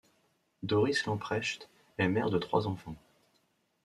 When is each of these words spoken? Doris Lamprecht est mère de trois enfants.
Doris 0.65 1.05
Lamprecht 1.05 1.69
est 1.99 2.07
mère 2.07 2.31
de 2.31 2.39
trois 2.39 2.65
enfants. 2.65 2.95